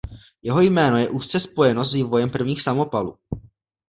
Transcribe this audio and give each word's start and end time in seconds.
Jeho 0.41 0.61
jméno 0.61 0.97
je 0.97 1.09
úzce 1.09 1.39
spojeno 1.39 1.85
s 1.85 1.93
vývojem 1.93 2.29
prvních 2.29 2.61
samopalů. 2.61 3.17